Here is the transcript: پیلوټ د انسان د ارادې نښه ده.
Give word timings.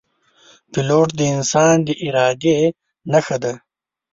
پیلوټ 0.71 1.07
د 1.19 1.21
انسان 1.35 1.75
د 1.87 1.89
ارادې 2.05 2.57
نښه 3.11 3.37
ده. 3.43 3.53